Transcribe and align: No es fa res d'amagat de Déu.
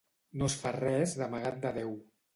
No 0.41 0.47
es 0.51 0.55
fa 0.63 0.71
res 0.77 1.13
d'amagat 1.21 1.63
de 1.67 1.77
Déu. 1.81 1.97